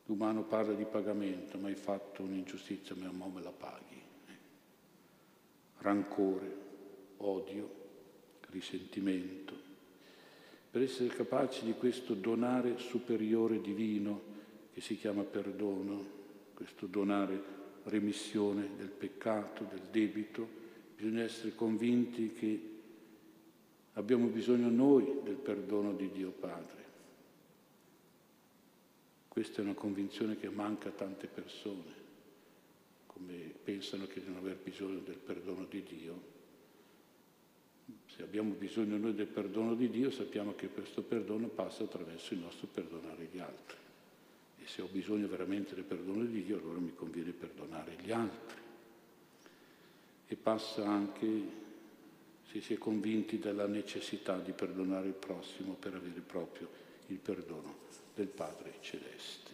L'umano 0.05 0.43
parla 0.43 0.73
di 0.73 0.85
pagamento, 0.85 1.57
ma 1.57 1.67
hai 1.67 1.75
fatto 1.75 2.23
un'ingiustizia, 2.23 2.95
ma 2.95 3.27
me 3.27 3.41
la 3.41 3.51
paghi. 3.51 4.01
Rancore, 5.77 6.55
odio, 7.17 7.81
risentimento. 8.49 9.71
Per 10.69 10.81
essere 10.81 11.09
capaci 11.09 11.65
di 11.65 11.73
questo 11.73 12.15
donare 12.15 12.77
superiore 12.79 13.61
divino 13.61 14.31
che 14.73 14.81
si 14.81 14.97
chiama 14.97 15.23
perdono, 15.23 16.21
questo 16.53 16.87
donare 16.87 17.41
remissione 17.83 18.69
del 18.77 18.89
peccato, 18.89 19.65
del 19.69 19.87
debito, 19.91 20.47
bisogna 20.95 21.23
essere 21.23 21.53
convinti 21.53 22.31
che 22.33 22.71
abbiamo 23.93 24.27
bisogno 24.27 24.69
noi 24.69 25.19
del 25.23 25.35
perdono 25.35 25.93
di 25.93 26.09
Dio 26.11 26.31
Padre. 26.31 26.82
Questa 29.33 29.61
è 29.61 29.63
una 29.63 29.73
convinzione 29.73 30.37
che 30.37 30.47
manca 30.47 30.89
a 30.89 30.91
tante 30.91 31.25
persone, 31.25 31.91
come 33.07 33.51
pensano 33.63 34.05
che 34.05 34.19
devono 34.19 34.37
aver 34.37 34.57
bisogno 34.57 34.99
del 34.99 35.17
perdono 35.17 35.65
di 35.65 35.81
Dio. 35.81 36.21
Se 38.05 38.21
abbiamo 38.21 38.53
bisogno 38.53 38.95
noi 38.95 39.15
del 39.15 39.25
perdono 39.25 39.73
di 39.73 39.89
Dio, 39.89 40.11
sappiamo 40.11 40.53
che 40.53 40.67
questo 40.67 41.01
perdono 41.01 41.47
passa 41.47 41.81
attraverso 41.81 42.35
il 42.35 42.41
nostro 42.41 42.67
perdonare 42.71 43.27
gli 43.31 43.39
altri. 43.39 43.77
E 44.59 44.67
se 44.67 44.83
ho 44.83 44.87
bisogno 44.91 45.27
veramente 45.27 45.73
del 45.73 45.85
perdono 45.85 46.23
di 46.25 46.43
Dio, 46.43 46.59
allora 46.59 46.77
mi 46.77 46.93
conviene 46.93 47.31
perdonare 47.31 47.95
gli 48.03 48.11
altri. 48.11 48.61
E 50.27 50.35
passa 50.35 50.85
anche 50.85 51.27
se 52.51 52.61
si 52.61 52.75
è 52.75 52.77
convinti 52.77 53.39
della 53.39 53.65
necessità 53.65 54.37
di 54.37 54.51
perdonare 54.51 55.07
il 55.07 55.15
prossimo 55.15 55.73
per 55.73 55.95
avere 55.95 56.19
proprio 56.19 56.69
il 57.07 57.17
perdono 57.17 58.02
del 58.13 58.28
Padre 58.28 58.76
Celeste. 58.82 59.52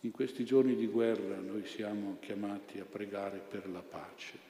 In 0.00 0.10
questi 0.12 0.44
giorni 0.44 0.76
di 0.76 0.86
guerra 0.86 1.38
noi 1.38 1.66
siamo 1.66 2.16
chiamati 2.20 2.78
a 2.78 2.84
pregare 2.84 3.38
per 3.38 3.68
la 3.68 3.82
pace 3.82 4.48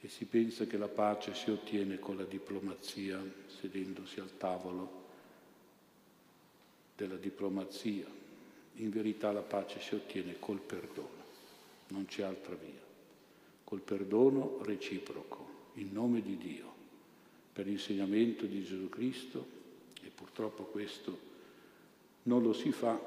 e 0.00 0.08
si 0.08 0.26
pensa 0.26 0.66
che 0.66 0.76
la 0.76 0.88
pace 0.88 1.34
si 1.34 1.50
ottiene 1.50 1.98
con 1.98 2.18
la 2.18 2.24
diplomazia, 2.24 3.22
sedendosi 3.58 4.20
al 4.20 4.36
tavolo 4.36 5.02
della 6.94 7.16
diplomazia. 7.16 8.04
In 8.74 8.90
verità 8.90 9.32
la 9.32 9.40
pace 9.40 9.80
si 9.80 9.94
ottiene 9.94 10.38
col 10.38 10.60
perdono, 10.60 11.24
non 11.88 12.04
c'è 12.04 12.22
altra 12.22 12.54
via. 12.54 12.82
Col 13.64 13.80
perdono 13.80 14.58
reciproco, 14.62 15.70
in 15.74 15.90
nome 15.92 16.20
di 16.20 16.36
Dio, 16.36 16.72
per 17.50 17.64
l'insegnamento 17.64 18.44
di 18.44 18.62
Gesù 18.62 18.90
Cristo 18.90 19.53
purtroppo 20.24 20.62
questo 20.64 21.18
non 22.22 22.42
lo 22.42 22.54
si 22.54 22.72
fa 22.72 22.98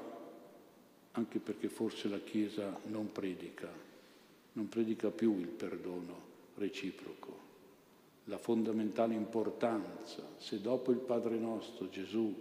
anche 1.12 1.40
perché 1.40 1.68
forse 1.68 2.08
la 2.08 2.20
Chiesa 2.20 2.78
non 2.84 3.10
predica, 3.10 3.68
non 4.52 4.68
predica 4.68 5.10
più 5.10 5.36
il 5.36 5.48
perdono 5.48 6.26
reciproco. 6.54 7.46
La 8.26 8.38
fondamentale 8.38 9.14
importanza, 9.14 10.22
se 10.38 10.60
dopo 10.60 10.92
il 10.92 10.98
Padre 10.98 11.36
nostro 11.36 11.90
Gesù 11.90 12.32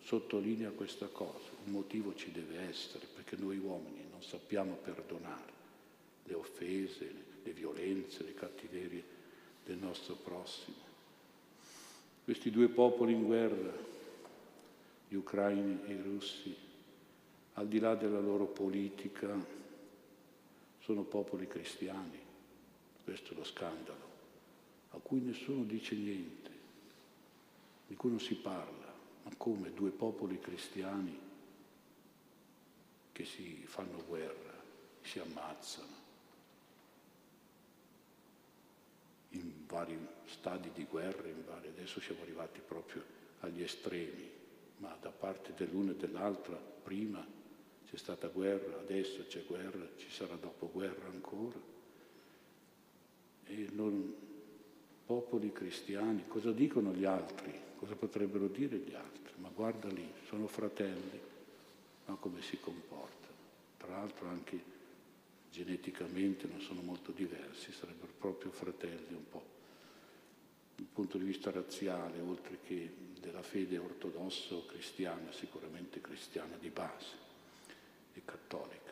sottolinea 0.00 0.70
questa 0.70 1.06
cosa, 1.06 1.50
un 1.64 1.72
motivo 1.72 2.14
ci 2.14 2.30
deve 2.30 2.68
essere, 2.68 3.06
perché 3.12 3.36
noi 3.36 3.58
uomini 3.58 4.04
non 4.08 4.22
sappiamo 4.22 4.74
perdonare 4.74 5.50
le 6.24 6.34
offese, 6.34 7.12
le 7.42 7.52
violenze, 7.52 8.22
le 8.22 8.34
cattiverie 8.34 9.04
del 9.64 9.78
nostro 9.78 10.14
prossimo. 10.14 10.90
Questi 12.24 12.52
due 12.52 12.68
popoli 12.68 13.14
in 13.14 13.24
guerra, 13.24 13.90
gli 15.12 15.16
ucraini 15.16 15.78
e 15.84 15.92
i 15.92 16.00
russi, 16.00 16.56
al 17.54 17.68
di 17.68 17.78
là 17.78 17.94
della 17.94 18.18
loro 18.18 18.46
politica, 18.46 19.36
sono 20.78 21.02
popoli 21.02 21.46
cristiani, 21.46 22.18
questo 23.04 23.34
è 23.34 23.36
lo 23.36 23.44
scandalo, 23.44 24.10
a 24.92 24.96
cui 24.96 25.20
nessuno 25.20 25.64
dice 25.64 25.94
niente, 25.96 26.50
di 27.88 27.94
cui 27.94 28.08
non 28.08 28.20
si 28.20 28.36
parla. 28.36 28.90
Ma 29.24 29.30
come 29.36 29.74
due 29.74 29.90
popoli 29.90 30.40
cristiani 30.40 31.16
che 33.12 33.24
si 33.26 33.64
fanno 33.66 34.02
guerra, 34.06 34.58
si 35.02 35.18
ammazzano 35.18 36.00
in 39.30 39.66
vari 39.66 39.98
stadi 40.24 40.70
di 40.72 40.84
guerra, 40.84 41.28
vari, 41.44 41.68
adesso 41.68 42.00
siamo 42.00 42.22
arrivati 42.22 42.60
proprio 42.66 43.04
agli 43.40 43.62
estremi, 43.62 44.40
ma 44.82 44.96
da 45.00 45.10
parte 45.10 45.54
dell'uno 45.56 45.92
e 45.92 45.94
dell'altra 45.94 46.56
prima 46.56 47.24
c'è 47.88 47.96
stata 47.96 48.26
guerra, 48.26 48.80
adesso 48.80 49.24
c'è 49.28 49.44
guerra, 49.46 49.86
ci 49.96 50.10
sarà 50.10 50.34
dopo 50.34 50.68
guerra 50.70 51.06
ancora. 51.08 51.58
E 53.44 53.68
non, 53.72 54.14
popoli 55.06 55.52
cristiani, 55.52 56.26
cosa 56.26 56.50
dicono 56.50 56.92
gli 56.92 57.04
altri? 57.04 57.52
Cosa 57.76 57.94
potrebbero 57.94 58.48
dire 58.48 58.78
gli 58.78 58.94
altri? 58.94 59.34
Ma 59.36 59.50
guarda 59.54 59.88
lì, 59.88 60.08
sono 60.26 60.48
fratelli, 60.48 61.20
ma 62.06 62.14
come 62.16 62.42
si 62.42 62.58
comportano? 62.58 63.20
Tra 63.76 63.92
l'altro 63.92 64.28
anche 64.28 64.60
geneticamente 65.50 66.48
non 66.48 66.60
sono 66.60 66.80
molto 66.80 67.12
diversi, 67.12 67.72
sarebbero 67.72 68.12
proprio 68.18 68.50
fratelli 68.50 69.14
un 69.14 69.28
po'. 69.28 69.60
Dal 70.82 70.90
punto 70.92 71.16
di 71.16 71.24
vista 71.24 71.50
razziale, 71.50 72.20
oltre 72.20 72.58
che 72.64 72.90
della 73.20 73.42
fede 73.42 73.78
ortodossa 73.78 74.56
o 74.56 74.66
cristiana, 74.66 75.30
sicuramente 75.30 76.00
cristiana 76.00 76.56
di 76.58 76.70
base 76.70 77.14
e 78.14 78.22
cattolica. 78.24 78.90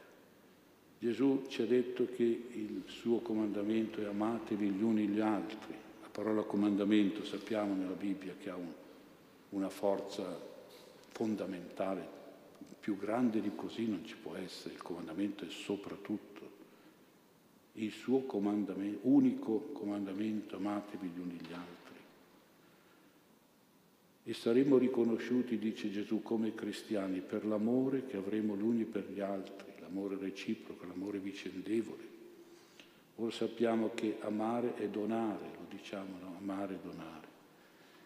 Gesù 0.98 1.46
ci 1.48 1.62
ha 1.62 1.66
detto 1.66 2.06
che 2.14 2.22
il 2.22 2.84
suo 2.86 3.18
comandamento 3.18 4.00
è 4.00 4.04
amatevi 4.04 4.70
gli 4.70 4.82
uni 4.82 5.08
gli 5.08 5.20
altri. 5.20 5.74
La 6.00 6.08
parola 6.08 6.42
comandamento 6.42 7.24
sappiamo 7.24 7.74
nella 7.74 7.94
Bibbia 7.94 8.34
che 8.38 8.50
ha 8.50 8.56
un, 8.56 8.72
una 9.50 9.70
forza 9.70 10.48
fondamentale, 11.08 12.18
più 12.78 12.96
grande 12.96 13.40
di 13.40 13.50
così 13.54 13.88
non 13.88 14.04
ci 14.04 14.14
può 14.16 14.36
essere, 14.36 14.74
il 14.74 14.82
comandamento 14.82 15.44
è 15.44 15.50
soprattutto 15.50 16.58
il 17.74 17.90
suo 17.90 18.20
comandamento, 18.22 19.00
unico 19.08 19.70
comandamento, 19.72 20.56
amatevi 20.56 21.08
gli 21.08 21.18
uni 21.18 21.34
gli 21.34 21.52
altri. 21.52 21.79
E 24.22 24.34
saremo 24.34 24.76
riconosciuti, 24.76 25.58
dice 25.58 25.90
Gesù, 25.90 26.22
come 26.22 26.54
cristiani 26.54 27.20
per 27.20 27.44
l'amore 27.44 28.06
che 28.06 28.16
avremo 28.16 28.56
gli 28.56 28.62
uni 28.62 28.84
per 28.84 29.10
gli 29.10 29.20
altri, 29.20 29.72
l'amore 29.80 30.16
reciproco, 30.18 30.86
l'amore 30.86 31.18
vicendevole. 31.18 32.18
Ora 33.16 33.30
sappiamo 33.30 33.90
che 33.94 34.18
amare 34.20 34.74
è 34.76 34.88
donare, 34.88 35.50
lo 35.56 35.66
diciamo, 35.68 36.18
no? 36.20 36.36
amare 36.38 36.74
è 36.74 36.78
donare. 36.82 37.28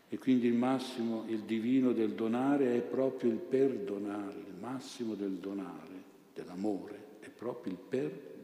E 0.09 0.18
quindi 0.18 0.46
il 0.46 0.55
massimo, 0.55 1.24
il 1.27 1.40
divino 1.40 1.92
del 1.92 2.12
donare 2.12 2.77
è 2.77 2.81
proprio 2.81 3.31
il 3.31 3.38
perdonare, 3.38 4.38
il 4.38 4.55
massimo 4.61 5.14
del 5.14 5.33
donare, 5.33 6.03
dell'amore, 6.33 7.18
è 7.20 7.29
proprio 7.29 7.72
il 7.72 7.79
perdonare 7.79 8.35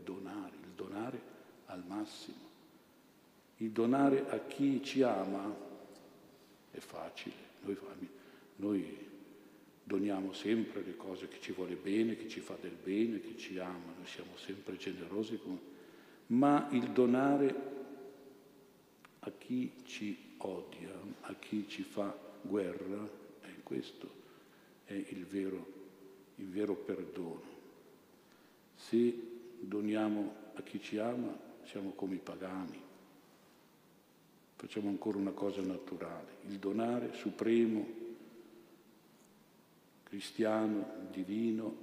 donare 0.81 1.21
al 1.67 1.83
massimo. 1.87 2.49
Il 3.59 3.71
donare 3.71 4.29
a 4.29 4.39
chi 4.39 4.83
ci 4.83 5.03
ama 5.03 5.55
è 6.71 6.79
facile, 6.79 7.35
noi, 7.63 7.79
noi 8.57 9.09
doniamo 9.83 10.33
sempre 10.33 10.83
le 10.83 10.97
cose 10.97 11.29
che 11.29 11.41
ci 11.41 11.53
vuole 11.53 11.75
bene, 11.75 12.17
che 12.17 12.29
ci 12.29 12.41
fa 12.41 12.57
del 12.61 12.77
bene, 12.83 13.21
che 13.21 13.37
ci 13.37 13.59
ama, 13.59 13.93
noi 13.97 14.07
siamo 14.07 14.37
sempre 14.37 14.77
generosi, 14.77 15.39
ma 16.27 16.69
il 16.73 16.91
donare 16.91 17.79
a 19.21 19.33
chi 19.37 19.73
ci 19.85 20.17
odia, 20.39 20.93
a 21.23 21.35
chi 21.35 21.67
ci 21.69 21.83
fa 21.83 22.17
guerra, 22.43 23.09
eh, 23.43 23.63
questo 23.63 24.09
è 24.85 24.95
il 24.95 25.27
vero, 25.27 25.67
il 26.37 26.49
vero 26.49 26.75
perdono. 26.75 27.59
Se 28.75 29.29
doniamo 29.61 30.35
a 30.55 30.63
chi 30.63 30.81
ci 30.81 30.99
ama 30.99 31.37
siamo 31.65 31.91
come 31.91 32.15
i 32.15 32.21
pagani. 32.23 32.89
Facciamo 34.61 34.91
ancora 34.91 35.17
una 35.17 35.31
cosa 35.31 35.63
naturale, 35.63 36.33
il 36.49 36.59
donare 36.59 37.15
supremo, 37.15 37.87
cristiano, 40.03 40.87
divino, 41.11 41.75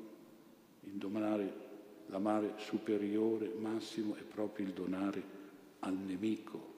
il 0.81 0.91
donare, 0.91 1.53
l'amare 2.05 2.53
superiore, 2.57 3.51
massimo, 3.57 4.13
è 4.13 4.21
proprio 4.21 4.67
il 4.67 4.73
donare 4.73 5.23
al 5.79 5.95
nemico, 5.97 6.73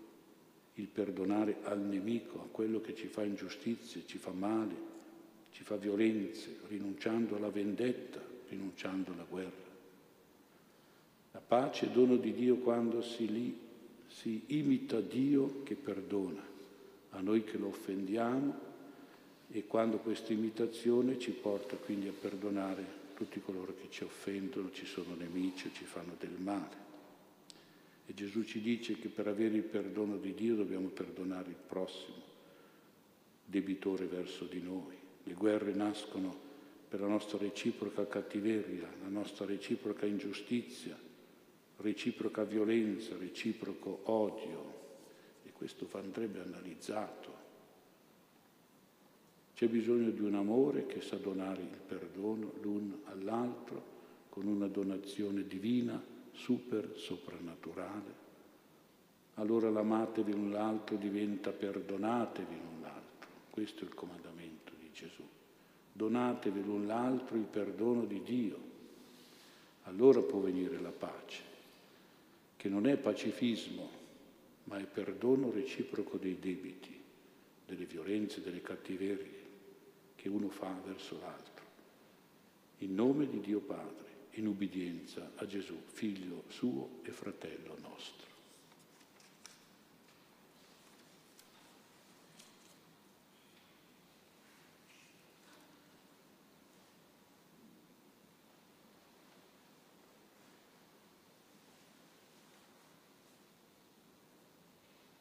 il 0.76 0.88
perdonare 0.88 1.58
al 1.64 1.82
nemico, 1.82 2.44
a 2.44 2.48
quello 2.50 2.80
che 2.80 2.96
ci 2.96 3.08
fa 3.08 3.26
ingiustizie, 3.26 4.06
ci 4.06 4.18
fa 4.18 4.32
male, 4.32 4.76
ci 5.52 5.64
fa 5.64 5.76
violenze, 5.76 6.60
rinunciando 6.70 7.36
alla 7.36 7.50
vendetta, 7.50 8.22
rinunciando 8.48 9.12
alla 9.12 9.26
guerra. 9.30 9.68
La 11.34 11.42
pace 11.46 11.88
è 11.88 11.90
dono 11.90 12.16
di 12.16 12.32
Dio 12.32 12.56
quando 12.56 13.02
si, 13.02 13.30
li, 13.30 13.68
si 14.10 14.44
imita 14.48 15.00
Dio 15.00 15.64
che 15.64 15.76
perdona 15.76 16.46
a 17.12 17.22
noi 17.22 17.44
che 17.44 17.58
lo 17.58 17.68
offendiamo 17.68 18.68
e 19.52 19.66
quando 19.66 19.98
questa 19.98 20.34
imitazione 20.34 21.18
ci 21.18 21.32
porta 21.32 21.76
quindi 21.76 22.08
a 22.08 22.14
perdonare 22.20 22.98
tutti 23.16 23.42
coloro 23.42 23.74
che 23.80 23.88
ci 23.90 24.04
offendono, 24.04 24.72
ci 24.72 24.86
sono 24.86 25.16
nemici 25.16 25.68
o 25.68 25.72
ci 25.74 25.84
fanno 25.84 26.16
del 26.20 26.38
male. 26.38 26.88
E 28.06 28.14
Gesù 28.14 28.44
ci 28.44 28.62
dice 28.62 28.98
che 28.98 29.08
per 29.08 29.28
avere 29.28 29.56
il 29.56 29.64
perdono 29.64 30.18
di 30.18 30.34
Dio 30.34 30.56
dobbiamo 30.56 30.88
perdonare 30.88 31.50
il 31.50 31.56
prossimo, 31.68 32.24
debitore 33.46 34.06
verso 34.06 34.46
di 34.46 34.62
noi. 34.62 34.96
Le 35.24 35.34
guerre 35.34 35.74
nascono 35.74 36.48
per 36.88 37.02
la 37.02 37.08
nostra 37.08 37.38
reciproca 37.38 38.08
cattiveria, 38.08 38.90
la 39.02 39.10
nostra 39.10 39.46
reciproca 39.46 40.06
ingiustizia, 40.06 40.98
reciproca 41.82 42.44
violenza, 42.44 43.16
reciproco 43.18 44.02
odio 44.06 44.78
e 45.44 45.52
questo 45.52 45.88
andrebbe 45.94 46.42
analizzato. 46.42 47.38
C'è 49.54 49.68
bisogno 49.68 50.10
di 50.10 50.22
un 50.22 50.36
amore 50.36 50.86
che 50.86 51.02
sa 51.02 51.18
donare 51.18 51.62
il 51.62 51.80
perdono 51.86 52.54
l'un 52.62 53.02
all'altro 53.06 53.98
con 54.30 54.46
una 54.48 54.68
donazione 54.68 55.46
divina, 55.46 56.02
super 56.32 56.94
soprannaturale. 56.96 58.28
Allora 59.36 59.70
l'amatevi 59.70 60.32
l'un 60.32 60.52
l'altro 60.52 60.96
diventa 60.96 61.52
perdonatevi 61.52 62.56
l'un 62.56 62.82
l'altro. 62.82 63.30
Questo 63.50 63.84
è 63.84 63.88
il 63.88 63.94
comandamento 63.94 64.74
di 64.80 64.90
Gesù. 64.94 65.24
Donatevi 65.92 66.64
l'un 66.64 66.86
l'altro 66.86 67.36
il 67.36 67.44
perdono 67.44 68.06
di 68.06 68.22
Dio. 68.22 68.68
Allora 69.84 70.22
può 70.22 70.40
venire 70.40 70.80
la 70.80 70.92
pace 70.92 71.49
che 72.60 72.68
non 72.68 72.88
è 72.88 72.98
pacifismo, 72.98 73.90
ma 74.66 74.78
è 74.80 74.84
perdono 74.84 75.50
reciproco 75.50 76.18
dei 76.18 76.40
debiti, 76.40 76.94
delle 77.66 77.86
violenze, 77.86 78.42
delle 78.42 78.62
cattiverie 78.62 79.48
che 80.16 80.28
uno 80.28 80.50
fa 80.50 80.78
verso 80.86 81.18
l'altro, 81.22 81.64
in 82.80 82.94
nome 82.94 83.30
di 83.30 83.40
Dio 83.40 83.62
Padre, 83.62 84.08
in 84.32 84.48
ubbidienza 84.48 85.32
a 85.36 85.46
Gesù, 85.46 85.80
figlio 85.86 86.44
suo 86.50 87.00
e 87.04 87.12
fratello 87.12 87.78
nostro. 87.82 88.29